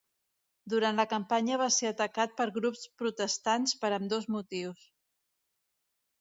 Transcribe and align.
Durant 0.73 0.99
la 1.01 1.03
campanya 1.11 1.59
va 1.61 1.67
ser 1.75 1.89
atacat 1.89 2.33
per 2.39 2.47
grups 2.55 2.81
protestants 3.03 3.77
per 3.85 3.93
ambdós 3.99 4.27
motius. 4.39 4.83